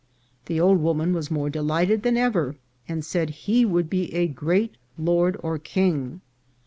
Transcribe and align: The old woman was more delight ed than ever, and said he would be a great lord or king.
The 0.47 0.59
old 0.59 0.79
woman 0.79 1.13
was 1.13 1.29
more 1.29 1.51
delight 1.51 1.91
ed 1.91 2.01
than 2.01 2.17
ever, 2.17 2.55
and 2.87 3.05
said 3.05 3.29
he 3.45 3.65
would 3.65 3.87
be 3.87 4.11
a 4.15 4.27
great 4.27 4.73
lord 4.97 5.37
or 5.43 5.59
king. 5.59 6.21